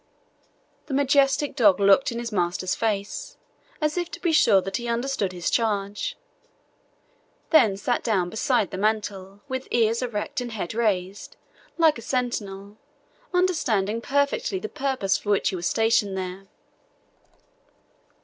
The 0.87 0.95
majestic 0.95 1.55
dog 1.55 1.79
looked 1.79 2.11
in 2.11 2.17
his 2.17 2.31
master's 2.31 2.73
face, 2.73 3.37
as 3.79 3.97
if 3.97 4.09
to 4.09 4.19
be 4.19 4.31
sure 4.31 4.59
that 4.59 4.77
he 4.77 4.87
understood 4.87 5.31
his 5.31 5.51
charge, 5.51 6.17
then 7.51 7.77
sat 7.77 8.01
down 8.03 8.31
beside 8.31 8.71
the 8.71 8.79
mantle, 8.79 9.41
with 9.47 9.67
ears 9.69 10.01
erect 10.01 10.41
and 10.41 10.53
head 10.53 10.73
raised, 10.73 11.35
like 11.77 11.99
a 11.99 12.01
sentinel, 12.01 12.77
understanding 13.31 14.01
perfectly 14.01 14.57
the 14.57 14.69
purpose 14.69 15.19
for 15.19 15.29
which 15.29 15.49
he 15.49 15.55
was 15.55 15.67
stationed 15.67 16.17
there. 16.17 16.47